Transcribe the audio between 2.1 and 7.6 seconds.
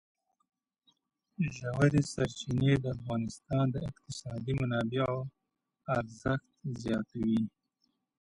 سرچینې د افغانستان د اقتصادي منابعو ارزښت زیاتوي.